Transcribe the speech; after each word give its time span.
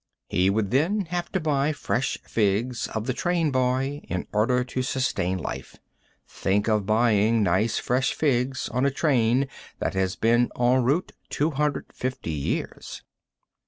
He 0.29 0.49
would 0.49 0.71
then 0.71 1.01
have 1.11 1.31
to 1.33 1.39
buy 1.39 1.73
fresh 1.73 2.17
figs 2.23 2.87
of 2.87 3.05
the 3.05 3.13
train 3.13 3.51
boy 3.51 4.01
in 4.09 4.25
order 4.33 4.63
to 4.63 4.81
sustain 4.81 5.37
life. 5.37 5.77
Think 6.27 6.67
of 6.67 6.87
buying 6.87 7.43
nice 7.43 7.77
fresh 7.77 8.11
figs 8.15 8.67
on 8.69 8.83
a 8.83 8.89
train 8.89 9.47
that 9.77 9.93
had 9.93 10.15
been 10.19 10.49
en 10.59 10.81
route 10.83 11.11
250 11.29 12.31
years! 12.31 13.03